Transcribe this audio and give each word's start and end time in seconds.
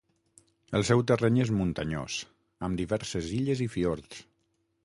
El 0.79 0.85
seu 0.89 1.03
terreny 1.11 1.37
és 1.43 1.51
muntanyós, 1.59 2.17
amb 2.69 2.81
diverses 2.83 3.33
illes 3.43 3.63
i 3.67 3.73
fiords. 3.75 4.27